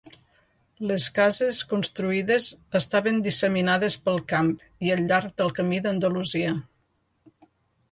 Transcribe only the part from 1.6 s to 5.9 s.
construïdes estaven disseminades pel camp i al llarg del camí